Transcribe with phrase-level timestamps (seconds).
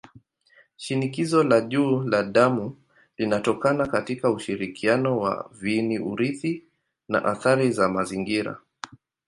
[0.85, 2.77] Shinikizo la juu la damu
[3.17, 6.63] linatokana katika ushirikiano wa viini-urithi
[7.07, 8.59] na athari za mazingira.